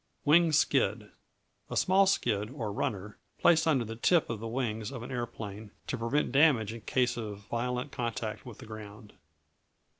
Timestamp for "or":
2.49-2.71